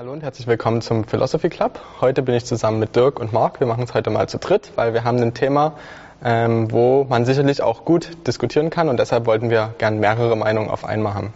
[0.00, 1.80] Hallo und herzlich willkommen zum Philosophy Club.
[2.00, 3.58] Heute bin ich zusammen mit Dirk und Marc.
[3.58, 5.72] Wir machen es heute mal zu dritt, weil wir haben ein Thema,
[6.22, 10.70] ähm, wo man sicherlich auch gut diskutieren kann und deshalb wollten wir gern mehrere Meinungen
[10.70, 11.32] auf einmal haben.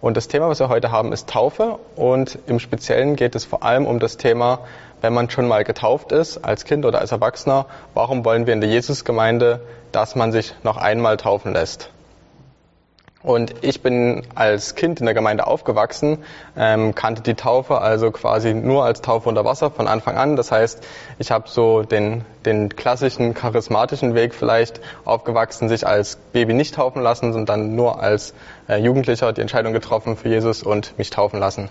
[0.00, 3.62] Und das Thema, was wir heute haben, ist Taufe und im Speziellen geht es vor
[3.62, 4.60] allem um das Thema,
[5.02, 8.62] wenn man schon mal getauft ist, als Kind oder als Erwachsener, warum wollen wir in
[8.62, 9.60] der Jesusgemeinde,
[9.92, 11.90] dass man sich noch einmal taufen lässt?
[13.22, 16.18] Und ich bin als Kind in der Gemeinde aufgewachsen,
[16.56, 20.36] ähm, kannte die Taufe also quasi nur als Taufe unter Wasser von Anfang an.
[20.36, 20.86] Das heißt,
[21.18, 27.02] ich habe so den, den klassischen charismatischen Weg vielleicht aufgewachsen, sich als Baby nicht taufen
[27.02, 28.34] lassen, sondern nur als
[28.68, 31.70] äh, Jugendlicher die Entscheidung getroffen für Jesus und mich taufen lassen.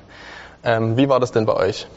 [0.66, 1.88] Ähm, wie war das denn bei euch?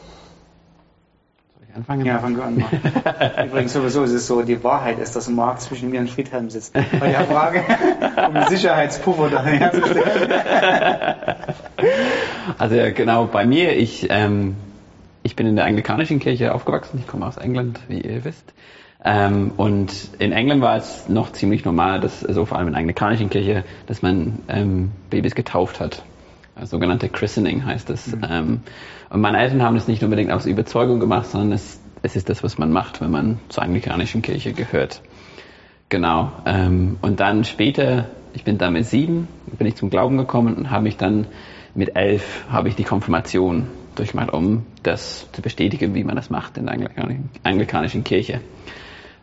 [1.75, 2.05] Anfangen?
[2.05, 2.57] Ja, fangen wir an.
[2.57, 3.45] Mal.
[3.47, 6.73] Übrigens sowieso ist es so, die Wahrheit ist, dass Marc zwischen mir und Friedhelm sitzt.
[6.73, 7.63] Bei der Frage,
[8.27, 10.31] um Sicherheitspuffer da herzustellen.
[12.57, 14.55] Also genau, bei mir, ich, ähm,
[15.23, 16.99] ich bin in der anglikanischen Kirche aufgewachsen.
[16.99, 18.53] Ich komme aus England, wie ihr wisst.
[19.03, 22.79] Ähm, und in England war es noch ziemlich normal, dass, also vor allem in der
[22.81, 26.03] anglikanischen Kirche, dass man ähm, Babys getauft hat
[26.63, 28.15] sogenannte Christening heißt es.
[28.15, 28.25] Mhm.
[28.29, 28.59] Ähm,
[29.09, 32.43] und meine Eltern haben das nicht unbedingt aus Überzeugung gemacht, sondern es, es ist das,
[32.43, 35.01] was man macht, wenn man zur anglikanischen Kirche gehört.
[35.89, 36.31] Genau.
[36.45, 40.71] Ähm, und dann später, ich bin dann mit sieben, bin ich zum Glauben gekommen und
[40.71, 41.27] habe mich dann
[41.75, 46.57] mit elf habe ich die Konfirmation durchgemacht, um das zu bestätigen, wie man das macht
[46.57, 46.77] in der
[47.43, 48.41] anglikanischen, Kirche.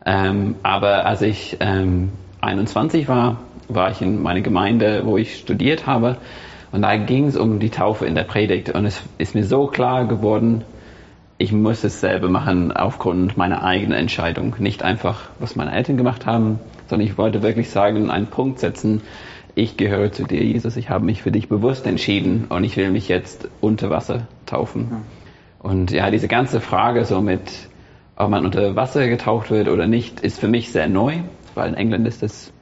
[0.05, 5.87] Ähm, aber als ich ähm, 21 war, war ich in meiner Gemeinde, wo ich studiert
[5.87, 6.19] habe
[6.71, 8.71] und da ging es um die Taufe in der Predigt.
[8.71, 10.65] Und es ist mir so klar geworden,
[11.39, 14.57] ich muss es selber machen aufgrund meiner eigenen Entscheidung.
[14.59, 16.59] Nicht einfach, was meine Eltern gemacht haben,
[16.89, 19.03] sondern ich wollte wirklich sagen, einen Punkt setzen.
[19.55, 20.77] Ich gehöre zu dir, Jesus.
[20.77, 25.05] Ich habe mich für dich bewusst entschieden und ich will mich jetzt unter Wasser taufen.
[25.61, 27.69] Und ja, diese ganze Frage so mit,
[28.17, 31.19] ob man unter Wasser getaucht wird oder nicht, ist für mich sehr neu,
[31.55, 32.53] weil in England ist es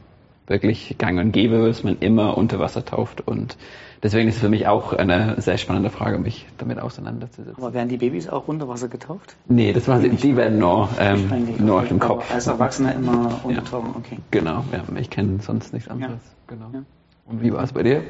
[0.47, 3.57] wirklich gang und gäbe, dass man immer unter Wasser tauft und
[4.03, 7.63] deswegen ist es für mich auch eine sehr spannende Frage, mich damit auseinanderzusetzen.
[7.63, 9.37] Aber werden die Babys auch unter Wasser getauft?
[9.49, 12.33] Nee, das war, die werden nur, ähm, nur auf dem Kopf.
[12.33, 13.99] als Erwachsene immer untertauchen, ja.
[13.99, 14.19] okay.
[14.31, 16.15] Genau, ja, ich kenne sonst nichts anderes.
[16.15, 16.55] Ja.
[16.55, 16.67] Genau.
[16.73, 16.83] Ja.
[17.27, 18.03] Und wie war es bei dir?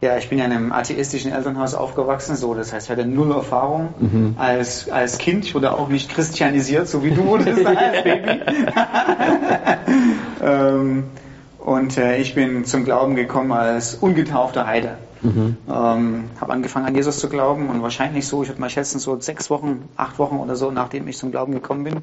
[0.00, 3.32] Ja, ich bin ja in einem atheistischen Elternhaus aufgewachsen, so das heißt, ich hatte null
[3.32, 4.34] Erfahrung mhm.
[4.36, 5.46] als, als Kind.
[5.46, 8.30] Ich wurde auch nicht christianisiert, so wie du wurdest als Baby.
[10.42, 11.04] ähm,
[11.64, 14.98] und äh, ich bin zum Glauben gekommen als ungetaufter Heide.
[15.22, 15.56] Mhm.
[15.66, 19.18] Ähm, habe angefangen an Jesus zu glauben und wahrscheinlich so, ich würde mal schätzen, so
[19.18, 21.94] sechs Wochen, acht Wochen oder so, nachdem ich zum Glauben gekommen bin,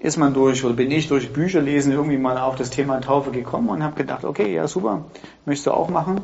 [0.00, 3.30] ist man durch oder bin ich durch Bücher lesen irgendwie mal auf das Thema Taufe
[3.30, 5.04] gekommen und habe gedacht, okay, ja super,
[5.46, 6.20] möchtest du auch machen.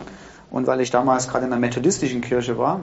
[0.50, 2.80] Und weil ich damals gerade in der methodistischen Kirche war,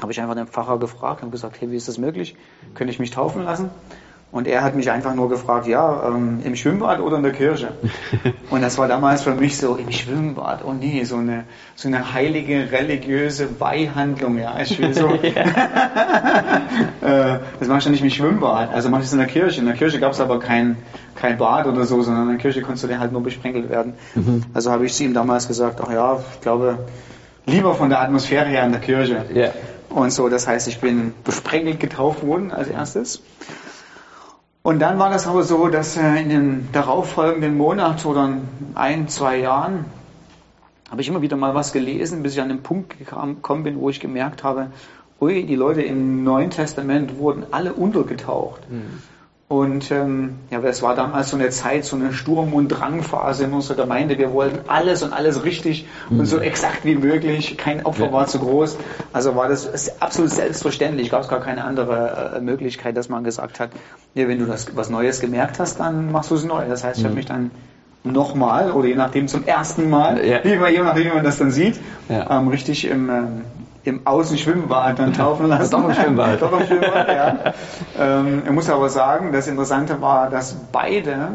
[0.00, 2.34] habe ich einfach den Pfarrer gefragt und gesagt, hey, wie ist das möglich?
[2.74, 3.68] Könnte ich mich taufen lassen?
[4.32, 7.68] Und er hat mich einfach nur gefragt, ja, ähm, im Schwimmbad oder in der Kirche?
[8.50, 11.44] Und das war damals für mich so, im Schwimmbad, oh nee, so eine,
[11.76, 15.08] so eine heilige religiöse Beihandlung, ja, ich will so.
[15.14, 15.32] äh,
[17.58, 19.60] das machst du nicht im Schwimmbad, also mach ich es in der Kirche.
[19.60, 20.76] In der Kirche gab es aber kein,
[21.14, 23.94] kein Bad oder so, sondern in der Kirche konntest du dir halt nur besprenkelt werden.
[24.16, 24.42] Mhm.
[24.52, 26.80] Also habe ich zu ihm damals gesagt, ach ja, ich glaube,
[27.46, 29.24] lieber von der Atmosphäre her in der Kirche.
[29.34, 29.52] Yeah.
[29.88, 33.22] Und so, das heißt, ich bin besprenkelt getauft worden als erstes.
[34.66, 38.36] Und dann war das aber so, dass äh, in den darauffolgenden Monaten oder
[38.74, 39.84] ein, zwei Jahren
[40.90, 43.90] habe ich immer wieder mal was gelesen, bis ich an den Punkt gekommen bin, wo
[43.90, 44.72] ich gemerkt habe,
[45.20, 48.68] ui, die Leute im Neuen Testament wurden alle untergetaucht.
[48.68, 49.04] Mhm.
[49.48, 53.52] Und ähm, ja, es war damals so eine Zeit, so eine Sturm- und Drangphase in
[53.52, 54.18] unserer Gemeinde.
[54.18, 56.20] Wir wollten alles und alles richtig mhm.
[56.20, 57.56] und so exakt wie möglich.
[57.56, 58.12] Kein Opfer ja.
[58.12, 58.76] war zu groß.
[59.12, 61.10] Also war das absolut selbstverständlich.
[61.10, 63.70] Gab es gar keine andere äh, Möglichkeit, dass man gesagt hat,
[64.14, 66.66] ja, wenn du das was Neues gemerkt hast, dann machst du es neu.
[66.68, 67.08] Das heißt, ich mhm.
[67.08, 67.50] habe mich dann
[68.02, 70.40] nochmal oder je nachdem zum ersten Mal, ja.
[70.44, 71.78] je nachdem, wie man das dann sieht,
[72.08, 72.36] ja.
[72.36, 73.40] ähm, richtig im ähm,
[73.86, 75.70] im Außenschwimmbad dann taufen lassen.
[75.70, 76.40] Doch im Schwimmbad.
[76.42, 77.54] Doch im Schwimmbad, ja.
[77.98, 81.28] ähm, ich muss aber sagen, das Interessante war, dass beide,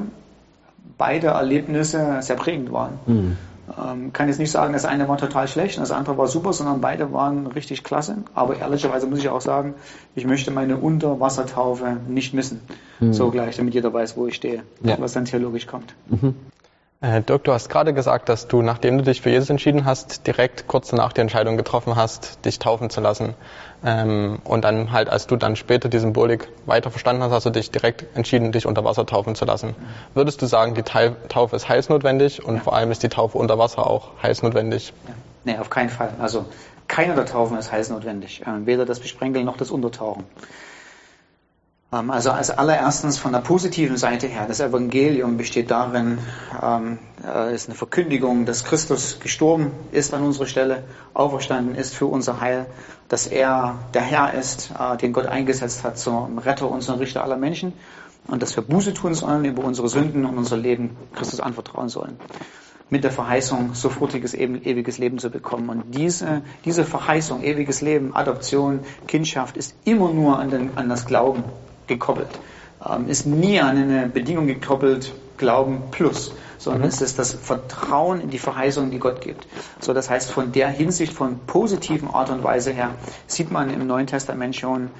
[0.98, 3.00] beide Erlebnisse sehr prägend waren.
[3.06, 3.38] Mhm.
[3.78, 6.52] Ähm, kann jetzt nicht sagen, das eine war total schlecht und das andere war super,
[6.52, 8.18] sondern beide waren richtig klasse.
[8.34, 9.76] Aber ehrlicherweise muss ich auch sagen,
[10.16, 12.62] ich möchte meine Unterwassertaufe nicht missen.
[13.00, 13.14] Mhm.
[13.14, 14.98] So gleich, damit jeder weiß, wo ich stehe, ja.
[15.00, 15.94] was dann theologisch kommt.
[16.10, 16.36] Mhm.
[17.04, 20.68] Dirk, du hast gerade gesagt, dass du, nachdem du dich für Jesus entschieden hast, direkt
[20.68, 23.34] kurz danach die Entscheidung getroffen hast, dich taufen zu lassen.
[23.84, 27.50] Ähm, und dann halt, als du dann später die Symbolik weiter verstanden hast, hast du
[27.50, 29.76] dich direkt entschieden, dich unter Wasser taufen zu lassen.
[30.14, 32.62] Würdest du sagen, die Taufe ist heilsnotwendig und ja.
[32.62, 34.94] vor allem ist die Taufe unter Wasser auch heilsnotwendig?
[35.08, 35.14] Ja.
[35.44, 36.14] Nee, auf keinen Fall.
[36.20, 36.46] Also
[36.88, 38.42] Keiner der Taufen ist heilsnotwendig.
[38.42, 40.26] Äh, weder das Besprenkeln noch das Untertauchen.
[41.94, 46.20] Ähm, also als allererstens von der positiven Seite her, das Evangelium besteht darin,
[46.62, 50.84] ähm, äh, ist eine Verkündigung, dass Christus gestorben ist an unserer Stelle,
[51.14, 52.66] auferstanden ist für unser Heil,
[53.10, 57.24] dass er der Herr ist, äh, den Gott eingesetzt hat zum Retter und zum Richter
[57.24, 57.74] aller Menschen
[58.28, 62.18] und dass wir Buße tun sollen über unsere Sünden und unser Leben Christus anvertrauen sollen.
[62.90, 65.70] Mit der Verheißung, sofortiges ewiges Leben zu bekommen.
[65.70, 71.06] Und diese, diese Verheißung, ewiges Leben, Adoption, Kindschaft ist immer nur an, den, an das
[71.06, 71.46] Glauben
[71.92, 72.30] gekoppelt.
[72.88, 76.88] Ähm, ist nie an eine Bedingung gekoppelt, Glauben plus, sondern mhm.
[76.90, 79.48] es ist das Vertrauen in die Verheißung, die Gott gibt.
[79.80, 82.92] So, das heißt, von der Hinsicht, von positiven Art und Weise her,
[83.26, 84.92] sieht man im Neuen Testament schon,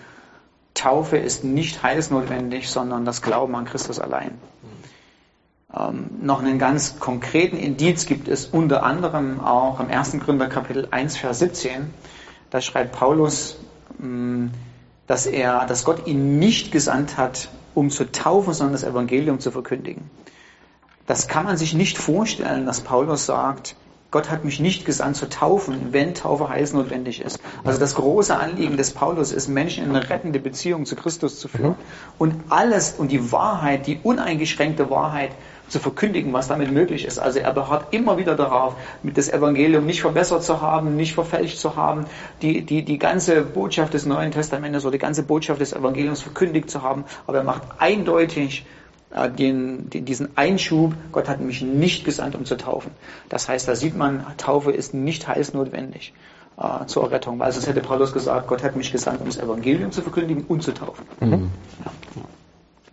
[0.74, 4.32] Taufe ist nicht heilsnotwendig, sondern das Glauben an Christus allein.
[5.78, 10.20] Ähm, noch einen ganz konkreten Indiz gibt es unter anderem auch im 1.
[10.20, 11.94] Gründer Kapitel 1, Vers 17.
[12.50, 13.58] Da schreibt Paulus,
[14.00, 14.50] mh,
[15.12, 19.52] dass er, dass Gott ihn nicht gesandt hat, um zu taufen, sondern das Evangelium zu
[19.52, 20.10] verkündigen.
[21.06, 23.76] Das kann man sich nicht vorstellen, dass Paulus sagt,
[24.10, 27.42] Gott hat mich nicht gesandt zu taufen, wenn Taufe heiß notwendig ist.
[27.66, 31.50] Also das große Anliegen des Paulus ist, Menschen in eine rettende Beziehung zu Christus zu
[31.50, 31.76] führen.
[32.18, 35.32] Und alles und die Wahrheit, die uneingeschränkte Wahrheit
[35.72, 37.18] zu verkündigen, was damit möglich ist.
[37.18, 41.76] Also er beharrt immer wieder darauf, das Evangelium nicht verbessert zu haben, nicht verfälscht zu
[41.76, 42.06] haben,
[42.42, 46.70] die, die, die ganze Botschaft des Neuen Testamentes oder die ganze Botschaft des Evangeliums verkündigt
[46.70, 47.06] zu haben.
[47.26, 48.66] Aber er macht eindeutig
[49.12, 52.92] äh, den, diesen Einschub, Gott hat mich nicht gesandt, um zu taufen.
[53.30, 56.14] Das heißt, da sieht man, Taufe ist nicht heilsnotwendig
[56.58, 59.92] äh, zur Errettung, weil sonst hätte Paulus gesagt, Gott hat mich gesandt, um das Evangelium
[59.92, 61.06] zu verkündigen und zu taufen.
[61.22, 61.52] Mhm.
[61.86, 62.22] Ja.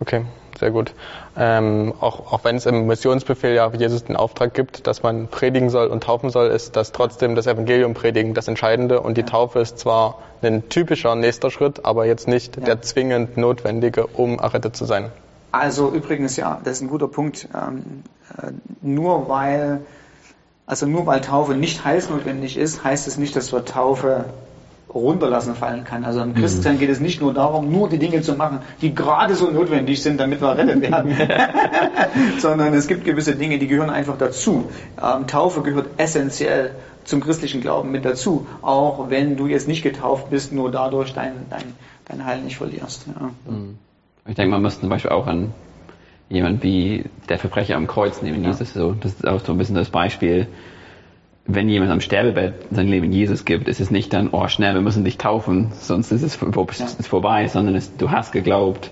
[0.01, 0.25] Okay,
[0.57, 0.93] sehr gut.
[1.35, 5.69] Ähm, auch, auch wenn es im Missionsbefehl ja Jesus den Auftrag gibt, dass man predigen
[5.69, 9.27] soll und taufen soll, ist das trotzdem das Evangelium predigen das Entscheidende und die ja.
[9.27, 12.63] Taufe ist zwar ein typischer nächster Schritt, aber jetzt nicht ja.
[12.63, 15.11] der zwingend notwendige, um errettet zu sein.
[15.51, 17.49] Also übrigens ja, das ist ein guter Punkt.
[17.53, 18.03] Ähm,
[18.37, 19.81] äh, nur weil
[20.69, 24.25] also nur weil Taufe nicht heilsnotwendig ist, heißt es nicht, dass wir Taufe
[24.93, 26.03] runterlassen fallen kann.
[26.03, 26.79] Also im Christensein mhm.
[26.79, 30.19] geht es nicht nur darum, nur die Dinge zu machen, die gerade so notwendig sind,
[30.19, 31.15] damit wir rettet werden,
[32.39, 34.69] sondern es gibt gewisse Dinge, die gehören einfach dazu.
[35.01, 36.71] Ähm, Taufe gehört essentiell
[37.03, 41.33] zum christlichen Glauben mit dazu, auch wenn du jetzt nicht getauft bist, nur dadurch dein,
[41.49, 41.73] dein,
[42.05, 43.05] dein Heil nicht verlierst.
[43.07, 43.31] Ja.
[43.51, 43.77] Mhm.
[44.27, 45.53] Ich denke, man muss zum Beispiel auch an
[46.29, 48.43] jemand wie der Verbrecher am Kreuz nehmen.
[48.43, 48.51] Ja.
[48.51, 50.47] Jesus so, das ist auch so ein bisschen das Beispiel
[51.51, 54.81] wenn jemand am Sterbebett sein Leben Jesus gibt, ist es nicht dann, oh schnell, wir
[54.81, 56.87] müssen dich taufen, sonst ist es ja.
[57.01, 58.91] vorbei, sondern es, du hast geglaubt,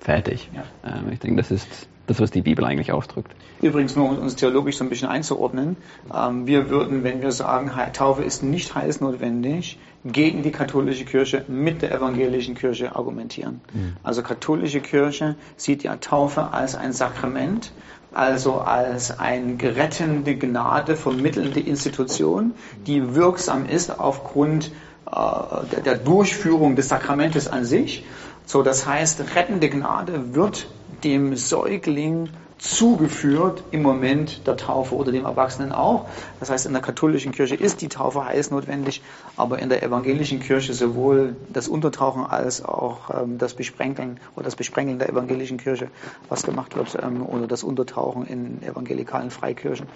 [0.00, 0.50] fertig.
[0.52, 0.64] Ja.
[0.84, 3.32] Ähm, ich denke, das ist das, was die Bibel eigentlich ausdrückt.
[3.60, 5.76] Übrigens, nur um uns theologisch so ein bisschen einzuordnen,
[6.12, 11.82] ähm, wir würden, wenn wir sagen, Taufe ist nicht heilsnotwendig, gegen die katholische Kirche mit
[11.82, 13.60] der evangelischen Kirche argumentieren.
[13.72, 13.96] Mhm.
[14.02, 17.72] Also katholische Kirche sieht ja Taufe als ein Sakrament,
[18.14, 22.54] also als eine gerettende Gnade vermittelnde Institution,
[22.86, 24.70] die wirksam ist aufgrund
[25.10, 28.04] äh, der Durchführung des Sakramentes an sich.
[28.44, 30.66] So, das heißt, rettende Gnade wird
[31.04, 32.28] dem Säugling
[32.62, 36.06] zugeführt im Moment der Taufe oder dem Erwachsenen auch.
[36.38, 39.02] Das heißt, in der katholischen Kirche ist die Taufe heiß notwendig,
[39.36, 44.54] aber in der evangelischen Kirche sowohl das Untertauchen als auch ähm, das Besprenkeln oder das
[44.54, 45.88] Besprenkeln der evangelischen Kirche,
[46.28, 49.88] was gemacht wird, ähm, oder das Untertauchen in evangelikalen Freikirchen.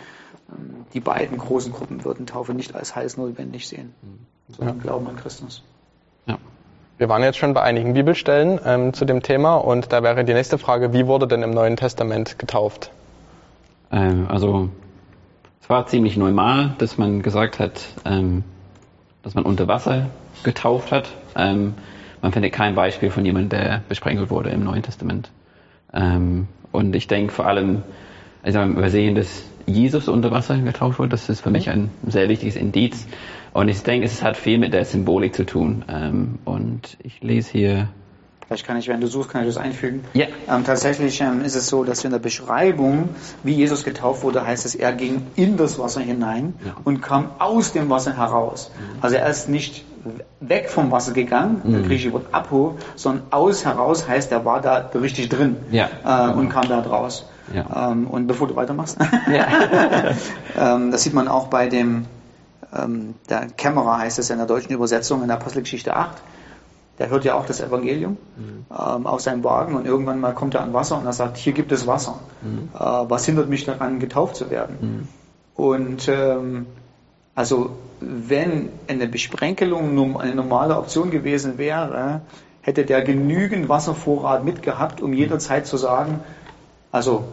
[0.51, 3.95] Ähm, die beiden großen Gruppen würden Taufe nicht als heiß notwendig sehen,
[4.49, 4.83] sondern ja.
[4.83, 5.63] glauben an Christus.
[6.27, 6.37] Ja.
[6.99, 10.33] Wir waren jetzt schon bei einigen Bibelstellen ähm, zu dem Thema und da wäre die
[10.33, 12.91] nächste Frage, wie wurde denn im Neuen Testament getauft?
[13.93, 14.71] Ähm, also
[15.61, 18.45] es war ziemlich normal, dass man gesagt hat, ähm,
[19.23, 20.07] dass man unter Wasser
[20.43, 21.11] getauft hat.
[21.37, 21.75] Ähm,
[22.23, 25.31] man findet kein Beispiel von jemandem, der besprenkelt wurde im Neuen Testament.
[25.93, 27.83] Ähm, und ich denke vor allem,
[28.43, 31.11] also wir sehen, dass Jesus unter Wasser getauft wurde.
[31.11, 33.07] Das ist für mich ein sehr wichtiges Indiz.
[33.57, 35.83] Und ich denke, es hat viel mit der Symbolik zu tun.
[35.89, 37.89] Ähm, und ich lese hier.
[38.47, 40.05] Vielleicht kann ich, wenn du suchst, kann ich das einfügen.
[40.13, 40.27] Ja.
[40.47, 43.09] Ähm, tatsächlich ähm, ist es so, dass in der Beschreibung,
[43.45, 46.77] wie Jesus getauft wurde, heißt es, er ging in das Wasser hinein ja.
[46.85, 48.71] und kam aus dem Wasser heraus.
[48.79, 48.99] Mhm.
[49.01, 49.87] Also er ist nicht
[50.41, 51.73] weg vom Wasser gegangen, mhm.
[51.73, 55.89] der griechische Wort apo, sondern aus heraus heißt, er war da richtig drin ja.
[56.05, 57.25] äh, und kam da draus.
[57.55, 57.93] Ja.
[57.93, 58.99] Ähm, und bevor du weitermachst,
[59.33, 59.47] ja.
[60.75, 62.05] ähm, das sieht man auch bei dem
[63.31, 66.17] der Kämmerer heißt es in der deutschen Übersetzung in der Apostelgeschichte 8.
[66.99, 68.67] Der hört ja auch das Evangelium mhm.
[68.71, 71.53] ähm, auf seinem Wagen und irgendwann mal kommt er an Wasser und er sagt, hier
[71.53, 72.19] gibt es Wasser.
[72.43, 72.71] Mhm.
[72.75, 74.77] Äh, was hindert mich daran, getauft zu werden?
[74.81, 75.09] Mhm.
[75.55, 76.67] Und ähm,
[77.37, 82.23] Also wenn eine Besprenkelung eine normale Option gewesen wäre,
[82.63, 86.21] hätte der genügend Wasservorrat mitgehabt, um jederzeit zu sagen,
[86.91, 87.25] also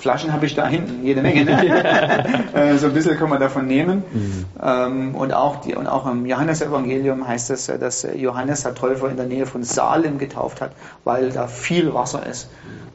[0.00, 1.44] Flaschen habe ich da hinten, jede Menge.
[1.44, 1.60] Ne?
[2.54, 4.02] Äh, so ein bisschen kann man davon nehmen.
[4.12, 4.44] Mhm.
[4.62, 9.16] Ähm, und, auch die, und auch im Johannesevangelium heißt es, dass Johannes der Täufer in
[9.16, 10.72] der Nähe von Salem getauft hat,
[11.04, 12.48] weil da viel Wasser ist.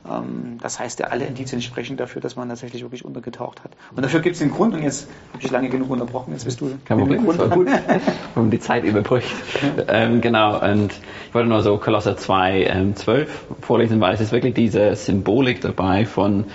[0.09, 3.71] Ähm, das heißt, alle Indizien sprechen dafür, dass man tatsächlich wirklich untergetaucht hat.
[3.95, 6.61] Und dafür gibt es den Grund, und jetzt habe ich lange genug unterbrochen, jetzt bist
[6.61, 6.71] du.
[6.85, 7.67] Kein Problem, war gut.
[8.35, 9.27] um die Zeit überbrückt.
[9.87, 10.91] ähm, genau, und
[11.27, 15.61] ich wollte nur so Kolosser 2, ähm, 12 vorlesen, weil es ist wirklich diese Symbolik
[15.61, 16.45] dabei von mhm.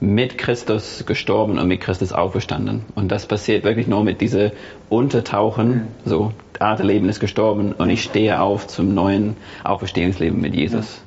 [0.00, 2.84] Mit Christus gestorben und mit Christus auferstanden.
[2.94, 4.52] Und das passiert wirklich nur mit dieser
[4.88, 11.02] Untertauchen, so, alte Leben ist gestorben und ich stehe auf zum neuen Auferstehungsleben mit Jesus.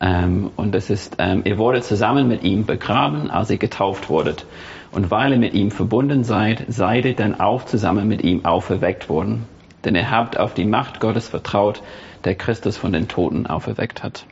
[0.00, 4.46] Ähm, und das ist, ähm, ihr wurdet zusammen mit ihm begraben, als ihr getauft wurdet.
[4.92, 9.08] Und weil ihr mit ihm verbunden seid, seid ihr dann auch zusammen mit ihm auferweckt
[9.08, 9.44] worden.
[9.84, 11.82] Denn ihr habt auf die Macht Gottes vertraut,
[12.24, 14.26] der Christus von den Toten auferweckt hat.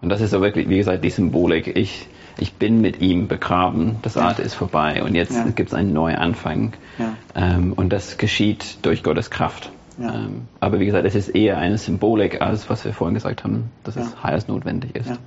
[0.00, 1.76] Und das ist so wirklich, wie gesagt, die Symbolik.
[1.76, 2.08] Ich,
[2.40, 5.44] ich bin mit ihm begraben, das Alte ist vorbei und jetzt ja.
[5.44, 6.72] gibt es einen Neuanfang.
[6.98, 7.14] Ja.
[7.34, 9.70] Ähm, und das geschieht durch Gottes Kraft.
[9.98, 10.14] Ja.
[10.14, 13.70] Ähm, aber wie gesagt, es ist eher eine Symbolik, als was wir vorhin gesagt haben,
[13.82, 14.02] dass ja.
[14.02, 15.08] es heiß notwendig ist.
[15.08, 15.18] Ja.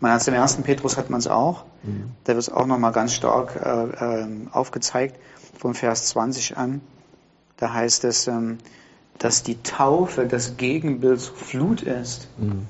[0.00, 1.64] Man hat im ersten Petrus hat man es auch.
[1.82, 2.10] Mhm.
[2.24, 5.16] Da wird es auch nochmal ganz stark äh, äh, aufgezeigt,
[5.58, 6.80] vom Vers 20 an.
[7.56, 8.58] Da heißt es, ähm,
[9.18, 12.28] dass die Taufe das Gegenbild zur Flut ist.
[12.38, 12.66] Mhm.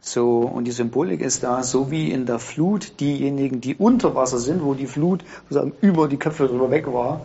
[0.00, 4.38] So, und die Symbolik ist da, so wie in der Flut diejenigen, die unter Wasser
[4.38, 7.22] sind, wo die Flut sozusagen über die Köpfe drüber weg war,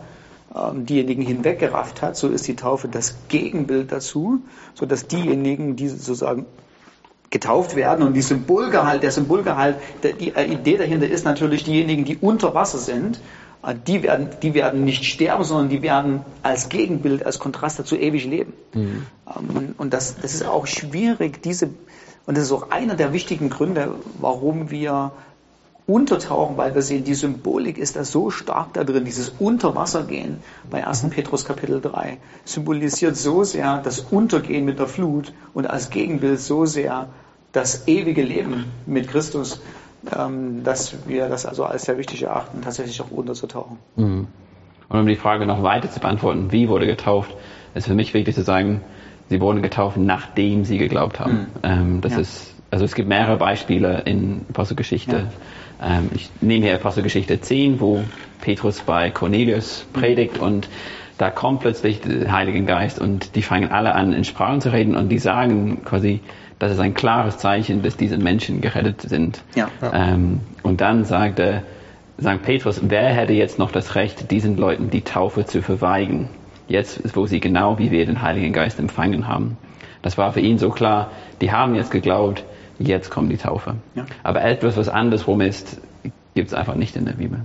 [0.54, 4.42] ähm, diejenigen hinweggerafft hat, so ist die Taufe das Gegenbild dazu,
[4.74, 6.46] so dass diejenigen, die sozusagen
[7.30, 12.18] getauft werden und die Symbolgehalt, der Symbolgehalt, der, die Idee dahinter ist natürlich, diejenigen, die
[12.18, 13.20] unter Wasser sind,
[13.64, 17.96] äh, die werden, die werden nicht sterben, sondern die werden als Gegenbild, als Kontrast dazu
[17.96, 18.52] ewig leben.
[18.74, 19.06] Mhm.
[19.26, 21.70] Ähm, und das, das ist auch schwierig, diese,
[22.26, 25.12] und das ist auch einer der wichtigen Gründe, warum wir
[25.86, 30.38] untertauchen, weil wir sehen, die Symbolik ist da so stark da drin, dieses Unterwassergehen
[30.70, 31.04] bei 1.
[31.04, 31.10] Mhm.
[31.10, 36.66] Petrus Kapitel 3 symbolisiert so sehr das Untergehen mit der Flut und als Gegenbild so
[36.66, 37.08] sehr
[37.50, 39.60] das ewige Leben mit Christus,
[40.16, 43.78] ähm, dass wir das also als sehr wichtig erachten, tatsächlich auch unterzutauchen.
[43.96, 44.28] Mhm.
[44.88, 47.34] Und um die Frage noch weiter zu beantworten, wie wurde getauft,
[47.74, 48.82] ist für mich wichtig zu sagen,
[49.32, 51.32] sie wurden getauft, nachdem sie geglaubt haben.
[51.32, 51.46] Mhm.
[51.64, 52.20] Ähm, das ja.
[52.20, 55.16] ist, also es gibt mehrere Beispiele in Apostelgeschichte.
[55.16, 55.24] Ja
[55.82, 58.04] ähm, ich nehme hier Apostelgeschichte 10, wo
[58.40, 60.68] Petrus bei Cornelius predigt und
[61.18, 64.96] da kommt plötzlich der Heilige Geist und die fangen alle an, in Sprachen zu reden
[64.96, 66.20] und die sagen quasi,
[66.58, 69.42] das ist ein klares Zeichen, dass diese Menschen gerettet sind.
[69.54, 69.68] Ja.
[69.92, 71.62] Ähm, und dann sagt er,
[72.18, 76.28] sagt Petrus, wer hätte jetzt noch das Recht, diesen Leuten die Taufe zu verweigern?
[76.72, 79.58] Jetzt, wo sie genau wie wir den Heiligen Geist empfangen haben.
[80.00, 81.10] Das war für ihn so klar,
[81.42, 82.44] die haben jetzt geglaubt,
[82.78, 83.74] jetzt kommt die Taufe.
[83.94, 84.06] Ja.
[84.22, 85.76] Aber etwas, was andersrum ist,
[86.34, 87.40] gibt es einfach nicht in der Bibel.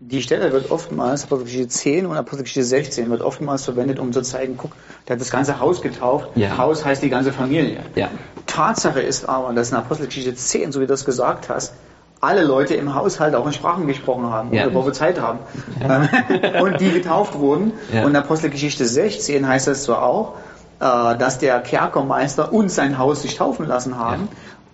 [0.00, 4.56] Die Stelle wird oftmals, Apostelgeschichte 10 und Apostelgeschichte 16, wird oftmals verwendet, um zu zeigen,
[4.58, 4.72] guck,
[5.08, 6.28] der hat das ganze Haus getauft.
[6.34, 6.58] Ja.
[6.58, 7.78] Haus heißt die ganze Familie.
[7.94, 8.10] Ja.
[8.44, 11.72] Tatsache ist aber, dass in Apostelgeschichte 10, so wie du das gesagt hast,
[12.20, 14.64] alle Leute im Haushalt auch in Sprachen gesprochen haben ja.
[14.64, 15.38] oder prophezeit haben.
[15.80, 16.08] Ja.
[16.62, 17.72] und die getauft wurden.
[17.92, 18.02] Ja.
[18.02, 20.34] Und in Apostelgeschichte 16 heißt das zwar auch,
[20.80, 24.28] äh, dass der Kerkermeister und sein Haus sich taufen lassen haben.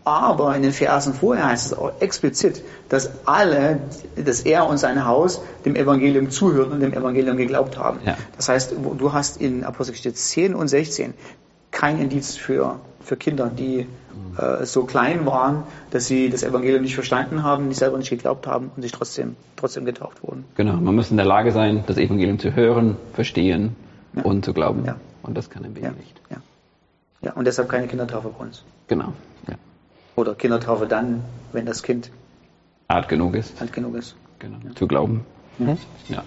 [0.04, 3.80] Aber in den Versen vorher heißt es auch explizit, dass alle,
[4.16, 7.98] dass er und sein Haus dem Evangelium zuhörten und dem Evangelium geglaubt haben.
[8.36, 11.12] Das heißt, du hast in Apostelgeschichte 10 und 16
[11.72, 13.86] kein Indiz für, für Kinder, die
[14.36, 18.46] äh, so klein waren, dass sie das Evangelium nicht verstanden haben, nicht selber nicht geglaubt
[18.46, 20.44] haben und sich trotzdem, trotzdem getauft wurden.
[20.56, 23.76] Genau, man muss in der Lage sein, das Evangelium zu hören, verstehen
[24.14, 24.22] ja.
[24.22, 24.84] und zu glauben.
[24.84, 24.96] Ja.
[25.22, 25.92] Und das kann ein Baby ja.
[25.92, 26.20] nicht.
[26.30, 26.36] Ja.
[27.22, 28.64] ja, und deshalb keine Kindertaufe bei uns.
[28.88, 29.12] Genau.
[29.48, 29.54] Ja.
[30.16, 31.22] Oder Kindertaufe dann,
[31.52, 32.10] wenn das Kind
[32.88, 33.60] alt genug ist.
[33.60, 34.16] Alt genug ist.
[34.40, 34.56] Genau.
[34.74, 35.24] Zu glauben.
[36.08, 36.22] Ja.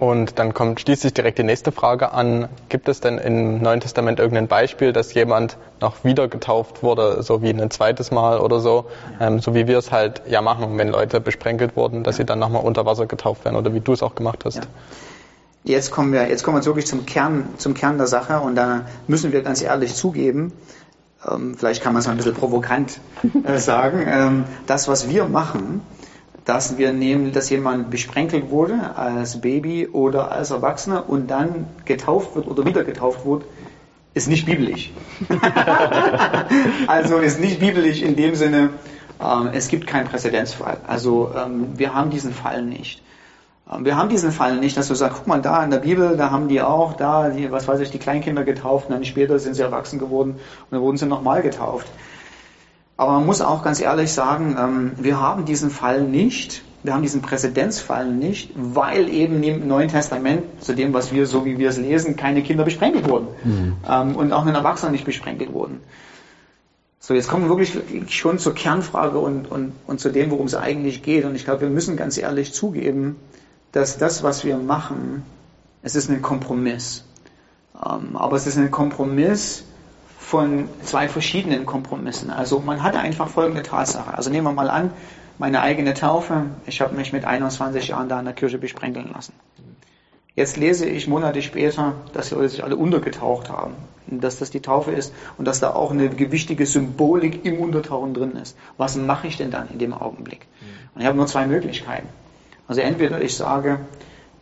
[0.00, 2.48] Und dann kommt schließlich direkt die nächste Frage an.
[2.70, 7.42] Gibt es denn im Neuen Testament irgendein Beispiel, dass jemand noch wieder getauft wurde, so
[7.42, 8.86] wie ein zweites Mal oder so,
[9.20, 12.22] ähm, so wie wir es halt ja machen, wenn Leute besprenkelt wurden, dass ja.
[12.22, 14.56] sie dann nochmal unter Wasser getauft werden oder wie du es auch gemacht hast?
[14.56, 14.62] Ja.
[15.64, 18.86] Jetzt kommen wir, jetzt kommen wir wirklich zum Kern, zum Kern der Sache und da
[19.06, 20.54] müssen wir ganz ehrlich zugeben,
[21.28, 23.00] ähm, vielleicht kann man es ein bisschen provokant
[23.44, 25.82] äh, sagen, ähm, das, was wir machen,
[26.44, 32.34] dass wir nehmen, dass jemand besprenkelt wurde als Baby oder als Erwachsener und dann getauft
[32.34, 33.44] wird oder wieder getauft wird,
[34.14, 34.90] ist nicht biblisch.
[36.86, 38.70] also ist nicht biblisch in dem Sinne,
[39.20, 40.78] ähm, es gibt keinen Präzedenzfall.
[40.86, 43.02] Also ähm, wir haben diesen Fall nicht.
[43.70, 46.16] Ähm, wir haben diesen Fall nicht, dass du sagst, guck mal da in der Bibel,
[46.16, 49.38] da haben die auch, da, die, was weiß ich, die Kleinkinder getauft und dann später
[49.38, 51.86] sind sie erwachsen geworden und dann wurden sie nochmal getauft.
[53.00, 57.00] Aber man muss auch ganz ehrlich sagen, ähm, wir haben diesen Fall nicht, wir haben
[57.00, 61.70] diesen Präzedenzfall nicht, weil eben im Neuen Testament, zu dem, was wir, so wie wir
[61.70, 63.28] es lesen, keine Kinder besprenkelt wurden.
[63.42, 63.76] Mhm.
[63.88, 65.80] Ähm, und auch ein Erwachsener nicht besprenkelt wurden.
[66.98, 67.80] So, jetzt kommen wir wirklich
[68.14, 71.24] schon zur Kernfrage und, und, und zu dem, worum es eigentlich geht.
[71.24, 73.16] Und ich glaube, wir müssen ganz ehrlich zugeben,
[73.72, 75.22] dass das, was wir machen,
[75.82, 77.06] es ist ein Kompromiss.
[77.82, 79.64] Ähm, aber es ist ein Kompromiss
[80.30, 82.30] von zwei verschiedenen Kompromissen.
[82.30, 84.14] Also man hat einfach folgende Tatsache.
[84.16, 84.92] Also nehmen wir mal an,
[85.38, 86.44] meine eigene Taufe.
[86.66, 89.32] Ich habe mich mit 21 Jahren da in der Kirche besprenkeln lassen.
[90.36, 93.74] Jetzt lese ich Monate später, dass die Leute sich alle untergetaucht haben,
[94.06, 98.36] dass das die Taufe ist und dass da auch eine gewichtige Symbolik im Untertauchen drin
[98.40, 98.56] ist.
[98.76, 100.46] Was mache ich denn dann in dem Augenblick?
[100.94, 102.06] Und ich habe nur zwei Möglichkeiten.
[102.68, 103.80] Also entweder ich sage,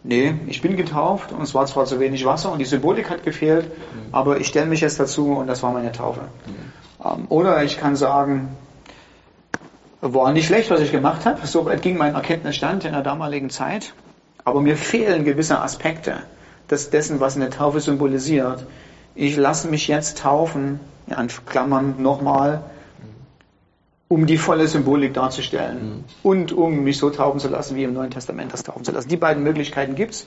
[0.09, 3.23] nee, ich bin getauft und es war zwar zu wenig Wasser und die Symbolik hat
[3.25, 4.15] gefehlt, mhm.
[4.15, 6.23] aber ich stelle mich jetzt dazu und das war meine Taufe.
[6.47, 7.27] Mhm.
[7.29, 8.57] oder ich kann sagen,
[10.01, 13.93] war nicht schlecht, was ich gemacht habe, soweit ging mein Erkenntnisstand in der damaligen Zeit,
[14.45, 16.23] aber mir fehlen gewisse Aspekte
[16.71, 18.65] des, dessen, was eine Taufe symbolisiert.
[19.15, 22.63] Ich lasse mich jetzt taufen, in Klammern nochmal,
[24.09, 26.05] um die volle Symbolik darzustellen mhm.
[26.23, 29.09] und um mich so taufen zu lassen, wie im Neuen Testament das taufen zu lassen.
[29.09, 30.27] Die beiden Möglichkeiten gibt es.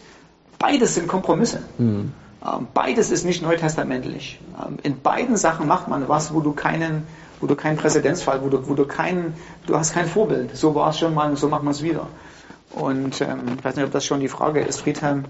[0.60, 1.62] Beides sind Kompromisse.
[1.80, 2.14] Mhm.
[2.46, 4.40] Ähm, beides ist nicht neutestamentlich.
[4.64, 7.08] Ähm, in beiden Sachen macht man was, wo du keinen,
[7.40, 9.34] wo du keinen Präzedenzfall, wo du, wo du keinen,
[9.66, 10.56] du hast kein Vorbild.
[10.56, 12.08] So war es schon mal, so macht man es wieder.
[12.72, 15.26] Und ähm, ich weiß nicht, ob das schon die Frage ist, Friedhelm.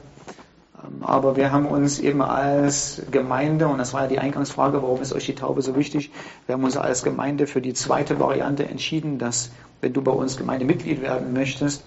[0.84, 5.02] Ähm, aber wir haben uns eben als Gemeinde, und das war ja die Eingangsfrage, warum
[5.02, 6.12] ist euch die Taube so wichtig,
[6.46, 10.38] wir haben uns als Gemeinde für die zweite Variante entschieden, dass wenn du bei uns
[10.38, 11.84] Gemeindemitglied werden möchtest,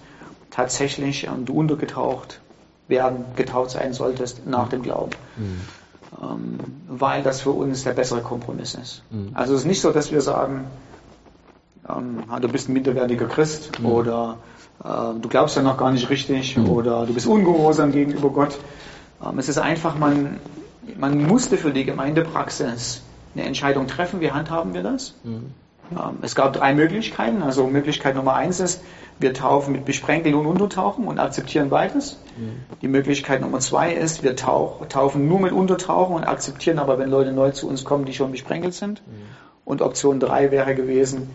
[0.51, 2.39] tatsächlich ähm, du untergetaucht
[2.87, 5.11] werden, getaucht sein solltest nach dem Glauben.
[5.37, 5.61] Mhm.
[6.21, 9.03] Ähm, weil das für uns der bessere Kompromiss ist.
[9.09, 9.31] Mhm.
[9.33, 10.65] Also es ist nicht so, dass wir sagen,
[11.89, 13.85] ähm, du bist ein minderwertiger Christ mhm.
[13.85, 14.37] oder
[14.83, 14.87] äh,
[15.19, 16.69] du glaubst ja noch gar nicht richtig mhm.
[16.69, 18.57] oder du bist ungehorsam gegenüber Gott.
[19.23, 20.39] Ähm, es ist einfach, man,
[20.97, 23.01] man musste für die Gemeindepraxis
[23.33, 24.21] eine Entscheidung treffen.
[24.21, 25.15] Wie handhaben wir das?
[25.23, 25.53] Mhm.
[25.91, 27.41] Ähm, es gab drei Möglichkeiten.
[27.41, 28.81] Also Möglichkeit Nummer eins ist,
[29.19, 32.19] wir taufen mit Besprenkeln und Untertauchen und akzeptieren beides.
[32.37, 32.63] Mhm.
[32.81, 37.09] Die Möglichkeit Nummer zwei ist, wir tauch, taufen nur mit Untertauchen und akzeptieren aber, wenn
[37.09, 39.01] Leute neu zu uns kommen, die schon besprenkelt sind.
[39.05, 39.11] Mhm.
[39.63, 41.29] Und Option drei wäre gewesen,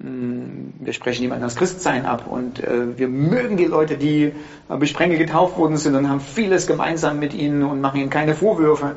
[0.00, 4.32] wir sprechen niemanden das Christsein ab und äh, wir mögen die Leute, die
[4.68, 8.34] äh, besprenge getauft worden sind und haben vieles gemeinsam mit ihnen und machen ihnen keine
[8.34, 8.94] Vorwürfe.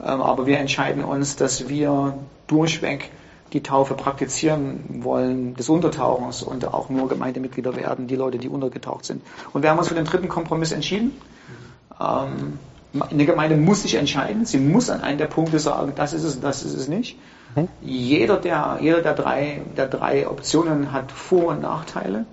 [0.00, 3.10] Ähm, aber wir entscheiden uns, dass wir durchweg
[3.54, 9.04] die Taufe praktizieren wollen, des Untertauchens und auch nur Gemeindemitglieder werden, die Leute, die untergetaucht
[9.04, 9.22] sind.
[9.52, 11.12] Und wir haben uns für den dritten Kompromiss entschieden.
[12.00, 12.58] Ähm,
[13.00, 16.40] eine Gemeinde muss sich entscheiden, sie muss an einem der Punkte sagen, das ist es,
[16.40, 17.18] das ist es nicht.
[17.56, 17.68] Mhm.
[17.80, 22.26] Jeder, der, jeder der, drei, der drei Optionen hat Vor- und Nachteile.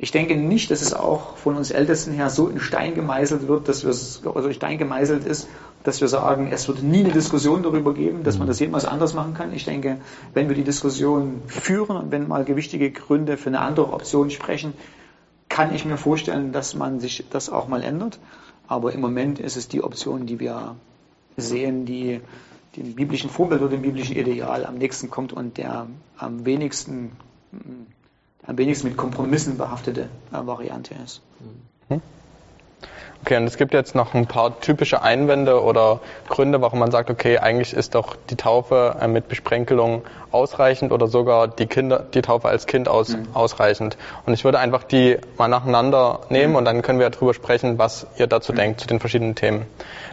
[0.00, 3.68] Ich denke nicht, dass es auch von uns Ältesten her so in Stein gemeißelt wird,
[3.68, 5.48] dass wir es, also in Stein gemeißelt ist,
[5.82, 8.50] dass wir sagen, es wird nie eine Diskussion darüber geben, dass man mhm.
[8.50, 9.52] das jemals anders machen kann.
[9.52, 9.98] Ich denke,
[10.34, 14.72] wenn wir die Diskussion führen und wenn mal gewichtige Gründe für eine andere Option sprechen,
[15.48, 18.20] kann ich mir vorstellen, dass man sich das auch mal ändert.
[18.68, 20.76] Aber im Moment ist es die Option, die wir
[21.36, 22.20] sehen, die
[22.76, 27.12] dem biblischen Vorbild oder dem biblischen Ideal am nächsten kommt und der am wenigsten,
[28.46, 31.22] am wenigsten mit Kompromissen behaftete äh, Variante ist.
[31.88, 32.02] Mhm.
[33.22, 37.10] Okay, und es gibt jetzt noch ein paar typische Einwände oder Gründe, warum man sagt,
[37.10, 42.22] okay, eigentlich ist doch die Taufe äh, mit Besprenkelung ausreichend oder sogar die Kinder, die
[42.22, 43.26] Taufe als Kind aus, mhm.
[43.34, 43.96] ausreichend.
[44.24, 46.56] Und ich würde einfach die mal nacheinander nehmen mhm.
[46.56, 48.56] und dann können wir darüber sprechen, was ihr dazu mhm.
[48.56, 49.66] denkt, zu den verschiedenen Themen.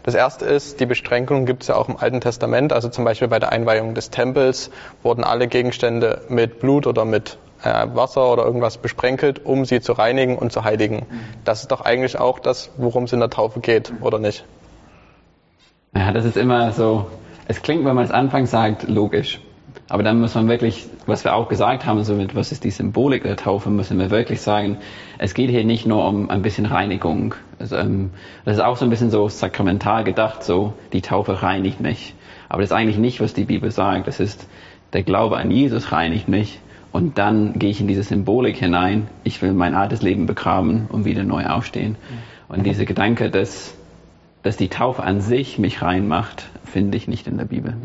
[0.04, 3.28] Das erste ist, die Besprenkelung gibt es ja auch im Alten Testament, also zum Beispiel
[3.28, 4.72] bei der Einweihung des Tempels
[5.04, 9.94] wurden alle Gegenstände mit Blut oder mit äh, Wasser oder irgendwas besprenkelt, um sie zu
[9.94, 11.06] reinigen und zu heiligen.
[11.44, 14.46] Das ist doch eigentlich auch das, worum es in der Taufe geht, oder nicht?
[15.96, 17.08] Ja, das ist immer so,
[17.48, 19.40] es klingt, wenn man es anfangs sagt, logisch.
[19.88, 22.72] Aber dann muss man wirklich, was wir auch gesagt haben, so mit, was ist die
[22.72, 24.78] Symbolik der Taufe, müssen wir wirklich sagen,
[25.20, 27.36] es geht hier nicht nur um ein bisschen Reinigung.
[27.60, 28.12] Also, ähm,
[28.46, 32.16] das ist auch so ein bisschen so sakramental gedacht, so, die Taufe reinigt mich.
[32.50, 34.08] Aber das ist eigentlich nicht, was die Bibel sagt.
[34.08, 34.48] Das ist,
[34.94, 36.60] der Glaube an Jesus reinigt mich.
[36.96, 39.10] Und dann gehe ich in diese Symbolik hinein.
[39.26, 41.98] Ich will mein altes Leben begraben und wieder neu aufstehen.
[42.48, 43.74] Und dieser Gedanke, dass,
[44.44, 47.76] dass die Taufe an sich mich reinmacht, finde ich nicht in der Bibel.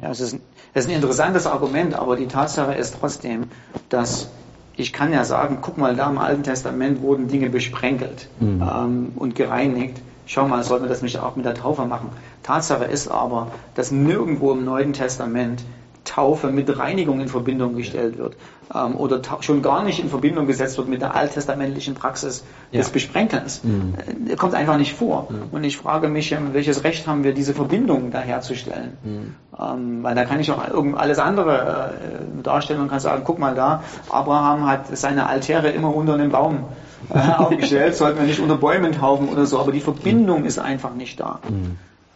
[0.00, 0.38] Ja, es ist,
[0.74, 3.48] es ist ein interessantes Argument, aber die Tatsache ist trotzdem,
[3.88, 4.30] dass
[4.76, 8.62] ich kann ja sagen, guck mal, da im Alten Testament wurden Dinge besprenkelt mhm.
[8.62, 10.00] ähm, und gereinigt.
[10.26, 12.10] Schau mal, sollten wir das nicht auch mit der Taufe machen?
[12.44, 15.64] Tatsache ist aber, dass nirgendwo im Neuen Testament
[16.04, 18.36] Taufe mit Reinigung in Verbindung gestellt wird
[18.74, 22.80] ähm, oder schon gar nicht in Verbindung gesetzt wird mit der alttestamentlichen Praxis ja.
[22.80, 23.62] des Besprenkelns.
[23.62, 23.94] Mhm.
[24.28, 25.28] Äh, kommt einfach nicht vor.
[25.30, 25.42] Mhm.
[25.52, 28.96] Und ich frage mich, ähm, welches Recht haben wir, diese Verbindung da herzustellen?
[29.04, 29.34] Mhm.
[29.58, 30.62] Ähm, weil da kann ich auch
[30.94, 31.94] alles andere
[32.38, 36.30] äh, darstellen und kann sagen, guck mal da, Abraham hat seine Altäre immer unter einem
[36.30, 36.64] Baum
[37.10, 40.94] äh, aufgestellt, sollten wir nicht unter Bäumen taufen oder so, aber die Verbindung ist einfach
[40.94, 41.40] nicht da.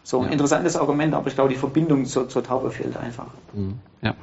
[0.06, 0.32] So ein ja.
[0.34, 3.26] interessantes Argument, aber ich glaube, die Verbindung zur, zur Taufe fehlt einfach.
[3.52, 3.80] Mhm.
[4.02, 4.14] Ja.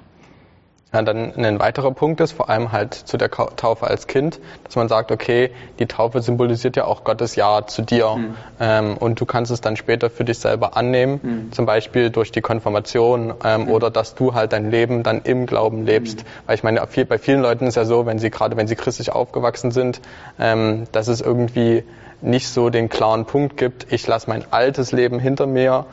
[0.94, 4.76] Ja, dann ein weiterer Punkt ist vor allem halt zu der Taufe als Kind, dass
[4.78, 8.36] man sagt, okay, die Taufe symbolisiert ja auch Gottes Ja zu dir mhm.
[8.62, 11.52] ähm, und du kannst es dann später für dich selber annehmen, mhm.
[11.52, 13.72] zum Beispiel durch die Konfirmation ähm, mhm.
[13.72, 16.20] oder dass du halt dein Leben dann im Glauben lebst.
[16.20, 16.28] Mhm.
[16.46, 19.12] Weil ich meine, bei vielen Leuten ist ja so, wenn sie gerade, wenn sie christlich
[19.12, 20.00] aufgewachsen sind,
[20.40, 21.84] ähm, dass es irgendwie
[22.24, 25.86] nicht so den klaren Punkt gibt, ich lasse mein altes Leben hinter mir,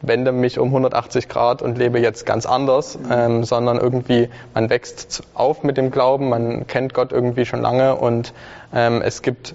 [0.00, 3.12] wende mich um 180 Grad und lebe jetzt ganz anders, mhm.
[3.12, 7.96] ähm, sondern irgendwie man wächst auf mit dem Glauben, man kennt Gott irgendwie schon lange
[7.96, 8.32] und
[8.74, 9.54] ähm, es gibt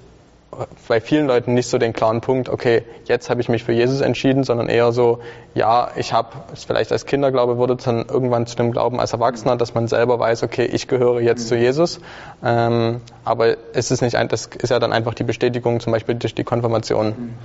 [0.88, 4.02] bei vielen Leuten nicht so den klaren Punkt, okay, jetzt habe ich mich für Jesus
[4.02, 5.20] entschieden, sondern eher so,
[5.54, 9.74] ja, ich habe vielleicht als Kinderglaube wurde dann irgendwann zu dem Glauben als Erwachsener, dass
[9.74, 11.48] man selber weiß, okay, ich gehöre jetzt mhm.
[11.48, 12.00] zu Jesus.
[12.44, 16.16] Ähm, aber es ist nicht ein, das ist ja dann einfach die Bestätigung, zum Beispiel
[16.16, 17.36] durch die Konfirmation.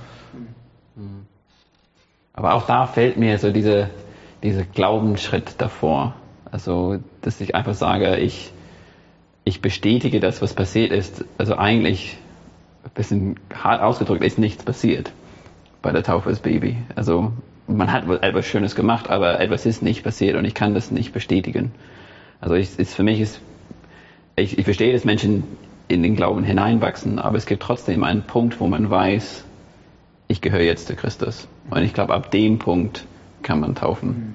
[2.33, 3.89] Aber auch da fällt mir so diese,
[4.41, 6.15] dieser Glaubensschritt davor.
[6.51, 8.51] Also, dass ich einfach sage, ich,
[9.43, 11.25] ich bestätige das, was passiert ist.
[11.37, 12.17] Also eigentlich
[12.83, 15.11] ein bisschen hart ausgedrückt, ist nichts passiert
[15.81, 16.77] bei der Taufe des Baby.
[16.95, 17.31] Also
[17.67, 21.13] man hat etwas Schönes gemacht, aber etwas ist nicht passiert und ich kann das nicht
[21.13, 21.71] bestätigen.
[22.41, 23.39] Also ich, ist, für mich ist,
[24.35, 25.43] ich, ich verstehe, dass Menschen
[25.87, 29.45] in den Glauben hineinwachsen, aber es gibt trotzdem einen Punkt, wo man weiß,
[30.27, 31.47] ich gehöre jetzt zu Christus.
[31.69, 33.05] Und ich glaube, ab dem Punkt
[33.43, 34.07] kann man taufen.
[34.09, 34.33] Mhm.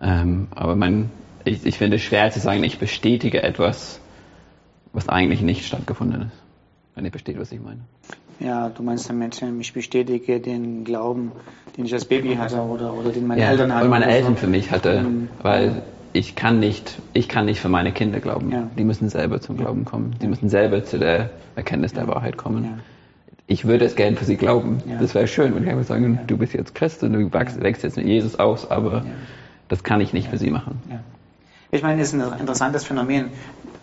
[0.00, 1.10] Ähm, aber man,
[1.44, 4.00] ich, ich finde es schwer zu sagen, ich bestätige etwas,
[4.92, 6.47] was eigentlich nicht stattgefunden ist
[6.98, 7.80] wenn ihr versteht, was ich meine.
[8.40, 11.30] Ja, du meinst damit, ich bestätige den Glauben,
[11.76, 13.88] den ich als Baby hatte oder, oder den meine ja, Eltern hatten.
[13.88, 14.40] Meine Eltern so.
[14.40, 15.28] für mich hatte, mhm.
[15.42, 15.82] weil
[16.12, 18.50] ich kann nicht, ich kann nicht für meine Kinder glauben.
[18.50, 18.68] Ja.
[18.76, 20.16] Die müssen selber zum Glauben kommen.
[20.20, 22.80] Die müssen selber zu der Erkenntnis der Wahrheit kommen.
[23.46, 24.82] Ich würde es gerne für sie glauben.
[25.00, 27.84] Das wäre schön, wenn ich einfach sagen, du bist jetzt Christ und du wächst, wächst
[27.84, 29.04] jetzt mit Jesus aus, aber
[29.68, 30.82] das kann ich nicht für sie machen.
[31.70, 33.30] Ich meine, es ist ein interessantes Phänomen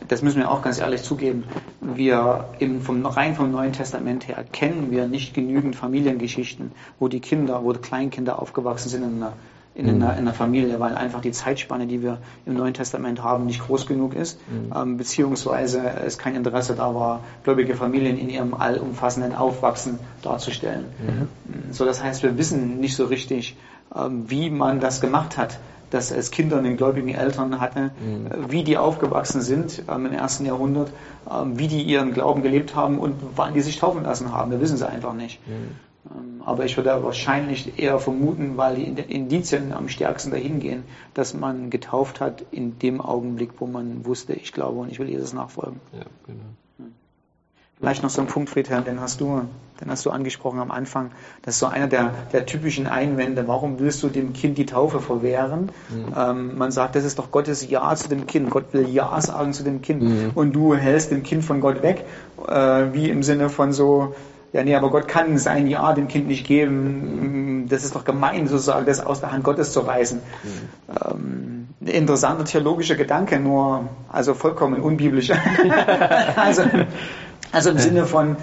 [0.08, 1.44] das müssen wir auch ganz ehrlich zugeben,
[1.82, 7.20] wir im, vom, rein vom Neuen Testament her kennen wir nicht genügend Familiengeschichten, wo die
[7.20, 9.34] Kinder, wo die Kleinkinder aufgewachsen sind in einer,
[9.74, 13.46] in, einer, in einer Familie, weil einfach die Zeitspanne, die wir im Neuen Testament haben,
[13.46, 14.74] nicht groß genug ist, mhm.
[14.76, 20.86] ähm, beziehungsweise es kein Interesse da war, gläubige Familien in ihrem allumfassenden Aufwachsen darzustellen.
[21.06, 21.74] Mhm.
[21.74, 23.58] So, das heißt, wir wissen nicht so richtig,
[23.94, 25.60] ähm, wie man das gemacht hat
[25.96, 28.28] das als Kinder einen gläubigen Eltern hatte, mhm.
[28.28, 30.92] Äh, wie die aufgewachsen sind ähm, im ersten Jahrhundert,
[31.32, 34.52] ähm, wie die ihren Glauben gelebt haben und wann die sich taufen lassen haben.
[34.52, 35.40] Wir wissen sie einfach nicht.
[35.48, 35.54] Mhm.
[36.12, 41.34] Ähm, aber ich würde wahrscheinlich eher vermuten, weil die Indizien am stärksten dahin gehen, dass
[41.34, 45.34] man getauft hat in dem Augenblick, wo man wusste, ich glaube und ich will Jesus
[45.34, 45.80] nachfolgen.
[45.94, 46.44] Ja, genau.
[47.80, 49.42] Vielleicht noch so ein Punkt, Friedhelm, den hast du,
[49.82, 51.12] den hast du angesprochen am Anfang.
[51.42, 53.50] Das ist so einer der, der typischen Einwände.
[53.50, 55.70] Warum willst du dem Kind die Taufe verwehren?
[55.90, 56.14] Mhm.
[56.18, 58.50] Ähm, man sagt, das ist doch Gottes Ja zu dem Kind.
[58.50, 60.04] Gott will Ja sagen zu dem Kind.
[60.04, 60.32] Mhm.
[60.36, 62.06] Und du hältst dem Kind von Gott weg,
[62.48, 62.54] äh,
[62.94, 64.16] wie im Sinne von so,
[64.54, 67.68] ja, nee, aber Gott kann sein Ja dem Kind nicht geben.
[67.70, 70.22] Das ist doch gemein, sozusagen, das aus der Hand Gottes zu reißen.
[70.44, 71.12] Mhm.
[71.12, 75.32] Ähm, interessanter theologischer Gedanke, nur, also vollkommen unbiblisch.
[76.38, 76.64] also,
[77.56, 78.36] also im Sinne von,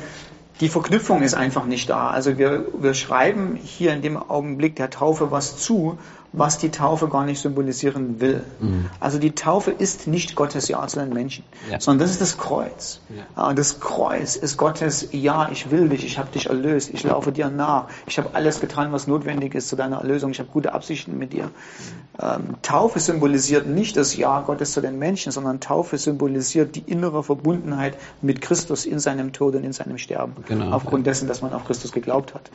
[0.60, 2.08] die Verknüpfung ist einfach nicht da.
[2.10, 5.98] Also wir, wir schreiben hier in dem Augenblick der Taufe was zu,
[6.32, 8.42] was die Taufe gar nicht symbolisieren will.
[8.60, 8.86] Mhm.
[9.00, 11.78] Also die Taufe ist nicht Gottes Ja zu den Menschen, ja.
[11.78, 13.00] sondern das ist das Kreuz.
[13.14, 13.24] Ja.
[13.34, 17.32] Ah, das Kreuz ist Gottes Ja, ich will dich, ich habe dich erlöst, ich laufe
[17.32, 20.72] dir nach, ich habe alles getan, was notwendig ist zu deiner Erlösung, ich habe gute
[20.72, 21.44] Absichten mit dir.
[21.44, 22.02] Mhm.
[22.20, 27.22] Ähm, Taufe symbolisiert nicht das Ja Gottes zu den Menschen, sondern Taufe symbolisiert die innere
[27.22, 31.12] Verbundenheit mit Christus in seinem Tod und in seinem Sterben, genau, aufgrund ja.
[31.12, 32.50] dessen, dass man auf Christus geglaubt hat.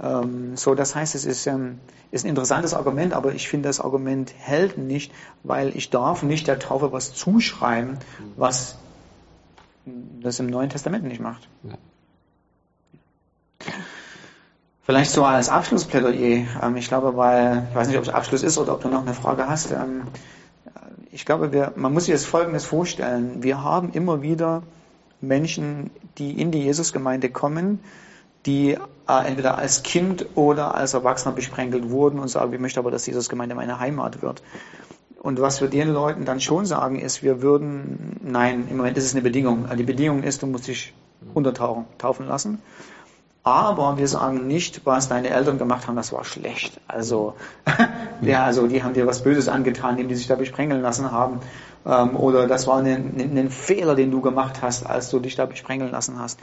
[0.00, 1.80] Ähm, so, das heißt, es ist, ähm,
[2.12, 6.46] ist ein interessantes Argument, aber ich finde, das Argument hält nicht, weil ich darf nicht
[6.46, 7.98] der Taufe was zuschreiben,
[8.36, 8.76] was
[10.22, 11.46] das im Neuen Testament nicht macht.
[11.64, 11.74] Ja.
[14.80, 16.46] Vielleicht so als Abschlussplädoyer.
[16.62, 19.02] Ähm, ich glaube, weil, ich weiß nicht, ob es Abschluss ist oder ob du noch
[19.02, 19.70] eine Frage hast.
[19.70, 20.04] Ähm,
[21.12, 23.42] ich glaube, wir, man muss sich das Folgendes vorstellen.
[23.42, 24.62] Wir haben immer wieder
[25.20, 27.80] Menschen, die in die Jesusgemeinde kommen,
[28.46, 32.90] die äh, entweder als Kind oder als Erwachsener besprenkelt wurden und sagen, ich möchte aber,
[32.90, 34.42] dass Jesusgemeinde meine Heimat wird.
[35.20, 39.04] Und was wir den Leuten dann schon sagen, ist, wir würden, nein, im Moment ist
[39.04, 39.68] es eine Bedingung.
[39.76, 40.94] Die Bedingung ist, du musst dich
[41.34, 42.62] untertauchen, taufen lassen.
[43.42, 46.80] Aber wir sagen nicht, was deine Eltern gemacht haben, das war schlecht.
[46.88, 47.34] Also,
[48.22, 51.40] ja, also die haben dir was Böses angetan, indem die sich da besprengeln lassen haben.
[51.86, 55.46] Ähm, oder das war ein, ein, Fehler, den du gemacht hast, als du dich da
[55.46, 56.38] besprengeln lassen hast.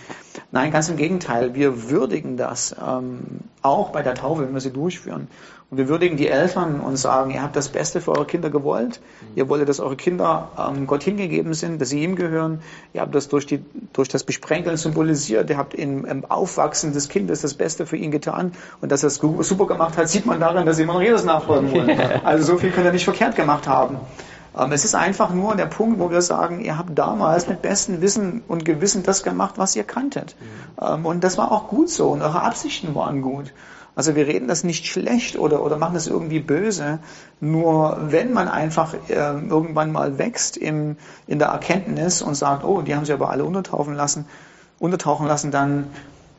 [0.51, 1.53] Nein, ganz im Gegenteil.
[1.53, 5.27] Wir würdigen das ähm, auch bei der Taufe, wenn wir sie durchführen.
[5.69, 9.01] Und wir würdigen die Eltern und sagen, ihr habt das Beste für eure Kinder gewollt.
[9.35, 12.61] Ihr wolltet, dass eure Kinder ähm, Gott hingegeben sind, dass sie ihm gehören.
[12.93, 15.49] Ihr habt das durch, die, durch das Besprenkeln symbolisiert.
[15.49, 18.53] Ihr habt im, im Aufwachsen des Kindes das Beste für ihn getan.
[18.79, 21.25] Und dass er es super gemacht hat, sieht man daran, dass sie immer noch Jesus
[21.25, 21.99] nachfolgen wollen.
[22.23, 23.97] Also so viel könnt ihr nicht verkehrt gemacht haben.
[24.57, 28.01] Ähm, es ist einfach nur der Punkt, wo wir sagen, ihr habt damals mit bestem
[28.01, 30.35] Wissen und Gewissen das gemacht, was ihr kanntet.
[30.79, 31.05] Mhm.
[31.05, 33.53] Und das war auch gut so und eure Absichten waren gut.
[33.95, 36.99] Also wir reden das nicht schlecht oder, oder machen das irgendwie böse.
[37.39, 42.83] Nur wenn man einfach äh, irgendwann mal wächst im, in der Erkenntnis und sagt, oh,
[42.83, 44.25] die haben sie aber alle untertauchen lassen,
[44.77, 45.87] untertauchen lassen, dann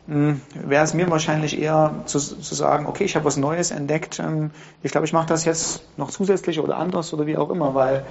[0.08, 4.18] wäre es mir wahrscheinlich eher zu, zu sagen, okay, ich habe was Neues entdeckt.
[4.18, 7.74] Ähm, ich glaube, ich mache das jetzt noch zusätzlich oder anders oder wie auch immer,
[7.74, 8.04] weil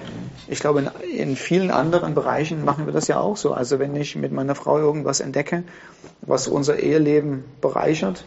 [0.47, 3.51] ich glaube, in, in, vielen anderen Bereichen machen wir das ja auch so.
[3.51, 5.63] Also wenn ich mit meiner Frau irgendwas entdecke,
[6.21, 8.25] was unser Eheleben bereichert,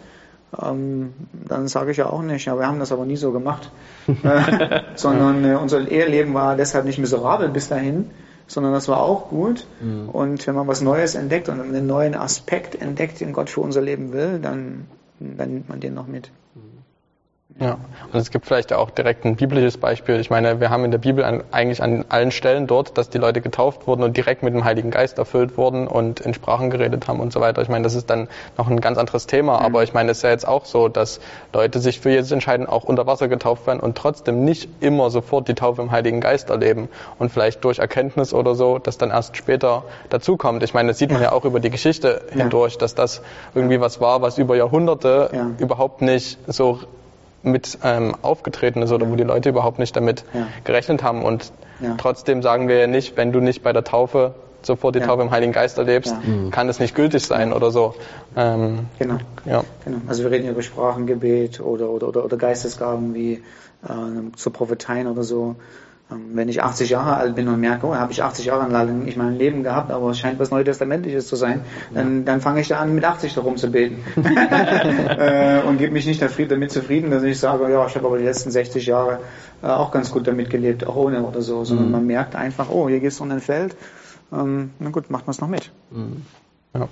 [0.61, 3.71] ähm, dann sage ich ja auch nicht, ja, wir haben das aber nie so gemacht,
[4.09, 8.11] äh, sondern äh, unser Eheleben war deshalb nicht miserabel bis dahin,
[8.51, 9.67] sondern das war auch gut.
[9.81, 10.09] Mhm.
[10.09, 13.81] Und wenn man was Neues entdeckt und einen neuen Aspekt entdeckt, den Gott für unser
[13.81, 14.87] Leben will, dann,
[15.21, 16.33] dann nimmt man den noch mit.
[17.61, 17.77] Ja,
[18.11, 20.19] und es gibt vielleicht auch direkt ein biblisches Beispiel.
[20.19, 23.19] Ich meine, wir haben in der Bibel an, eigentlich an allen Stellen dort, dass die
[23.19, 27.07] Leute getauft wurden und direkt mit dem Heiligen Geist erfüllt wurden und in Sprachen geredet
[27.07, 27.61] haben und so weiter.
[27.61, 29.67] Ich meine, das ist dann noch ein ganz anderes Thema, mhm.
[29.67, 31.21] aber ich meine, es ist ja jetzt auch so, dass
[31.53, 35.47] Leute sich für Jesus entscheiden, auch unter Wasser getauft werden und trotzdem nicht immer sofort
[35.47, 39.37] die Taufe im Heiligen Geist erleben und vielleicht durch Erkenntnis oder so, das dann erst
[39.37, 40.63] später dazukommt.
[40.63, 42.37] Ich meine, das sieht man ja auch über die Geschichte ja.
[42.37, 43.21] hindurch, dass das
[43.55, 45.51] irgendwie was war, was über Jahrhunderte ja.
[45.59, 46.81] überhaupt nicht so
[47.43, 50.47] mit ähm, aufgetreten ist oder wo die Leute überhaupt nicht damit ja.
[50.65, 51.25] gerechnet haben.
[51.25, 51.95] Und ja.
[51.99, 55.07] trotzdem sagen wir ja nicht, wenn du nicht bei der Taufe sofort die ja.
[55.07, 56.15] Taufe im Heiligen Geist erlebst,
[56.51, 57.95] kann das nicht gültig sein oder so.
[58.37, 59.19] Ähm, genau.
[59.47, 59.65] Ja.
[59.85, 59.99] genau.
[60.07, 63.43] Also wir reden über Sprachengebet oder, oder, oder, oder Geistesgaben wie
[63.85, 65.57] äh, zu Propheteien oder so.
[66.11, 69.05] Ähm, wenn ich 80 Jahre alt bin und merke, oh, habe ich 80 Jahre lang
[69.05, 72.69] nicht mein Leben gehabt, aber es scheint was Neutestamentliches zu sein, dann, dann fange ich
[72.69, 74.05] da an, mit 80 darum zu beten.
[75.21, 78.25] Äh, und gebe mich nicht damit zufrieden, dass ich sage, ja, ich habe aber die
[78.25, 79.21] letzten 60 Jahre
[79.63, 81.93] äh, auch ganz gut damit gelebt, auch ohne oder so, sondern mhm.
[81.93, 83.77] man merkt einfach, oh, hier gehst du um ein Feld,
[84.33, 85.71] ähm, na gut, macht man es noch mit.
[85.91, 86.23] Mhm.
[86.75, 86.89] Ja.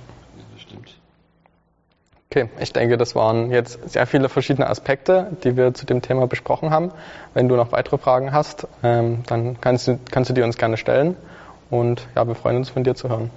[2.30, 6.26] Okay, ich denke, das waren jetzt sehr viele verschiedene Aspekte, die wir zu dem Thema
[6.26, 6.92] besprochen haben.
[7.32, 10.76] Wenn du noch weitere Fragen hast, ähm, dann kannst du, kannst du die uns gerne
[10.76, 11.16] stellen.
[11.70, 13.30] Und ja, wir freuen uns von dir zu hören.